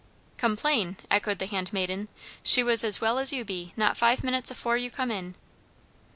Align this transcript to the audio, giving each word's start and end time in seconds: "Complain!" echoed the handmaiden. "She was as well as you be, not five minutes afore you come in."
"Complain!" 0.35 0.97
echoed 1.11 1.37
the 1.37 1.45
handmaiden. 1.45 2.07
"She 2.41 2.63
was 2.63 2.83
as 2.83 2.99
well 3.01 3.19
as 3.19 3.31
you 3.31 3.45
be, 3.45 3.71
not 3.77 3.95
five 3.97 4.23
minutes 4.23 4.49
afore 4.49 4.75
you 4.75 4.89
come 4.89 5.11
in." 5.11 5.35